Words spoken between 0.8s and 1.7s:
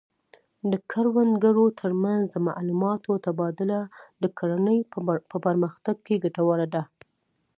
کروندګرو